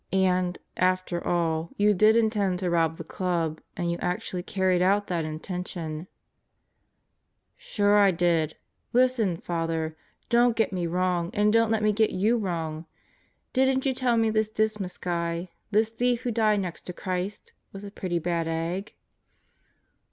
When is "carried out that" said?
4.41-5.25